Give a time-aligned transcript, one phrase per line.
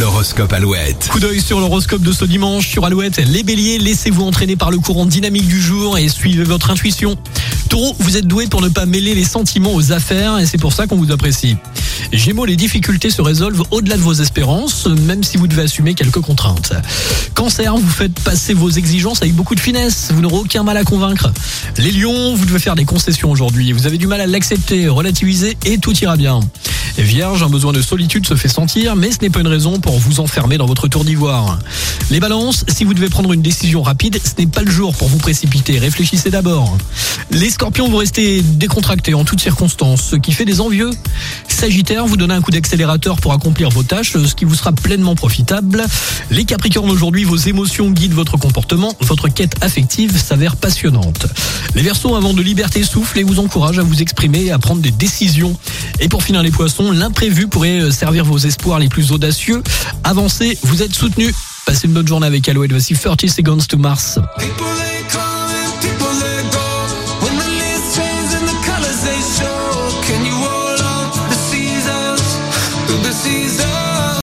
[0.00, 1.08] L'horoscope Alouette.
[1.08, 3.18] Coup d'œil sur l'horoscope de ce dimanche sur Alouette.
[3.18, 7.16] Les béliers, laissez-vous entraîner par le courant dynamique du jour et suivez votre intuition.
[7.68, 10.72] Taureau, vous êtes doué pour ne pas mêler les sentiments aux affaires et c'est pour
[10.72, 11.56] ça qu'on vous apprécie.
[12.12, 16.20] Gémeaux, les difficultés se résolvent au-delà de vos espérances, même si vous devez assumer quelques
[16.20, 16.72] contraintes.
[17.34, 20.82] Cancer, vous faites passer vos exigences avec beaucoup de finesse, vous n'aurez aucun mal à
[20.82, 21.32] convaincre.
[21.78, 25.56] Les lions, vous devez faire des concessions aujourd'hui, vous avez du mal à l'accepter, relativiser
[25.64, 26.40] et tout ira bien.
[27.02, 29.98] Vierge, un besoin de solitude se fait sentir, mais ce n'est pas une raison pour
[29.98, 31.58] vous enfermer dans votre tour d'ivoire.
[32.10, 35.08] Les balances, si vous devez prendre une décision rapide, ce n'est pas le jour pour
[35.08, 36.76] vous précipiter, réfléchissez d'abord.
[37.30, 40.90] Les scorpions, vous restez décontractés en toutes circonstances, ce qui fait des envieux.
[41.48, 45.14] Sagittaire, vous donnez un coup d'accélérateur pour accomplir vos tâches, ce qui vous sera pleinement
[45.14, 45.84] profitable.
[46.30, 51.26] Les capricornes, aujourd'hui, vos émotions guident votre comportement, votre quête affective s'avère passionnante.
[51.74, 54.80] Les versos, avant de liberté, soufflent et vous encouragent à vous exprimer et à prendre
[54.80, 55.56] des décisions.
[56.00, 59.62] Et pour finir les poissons, l'imprévu pourrait servir vos espoirs les plus audacieux.
[60.02, 61.34] Avancez, vous êtes soutenus.
[61.66, 62.72] Passez une bonne journée avec Alouette.
[62.72, 64.18] Voici 30 Seconds to Mars.